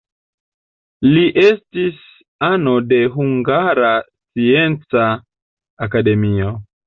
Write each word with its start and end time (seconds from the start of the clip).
Li 1.07 1.25
estis 1.41 1.99
ano 2.47 2.73
de 2.93 2.97
Hungara 3.17 3.93
Scienca 4.23 5.07
Akademio. 5.89 6.53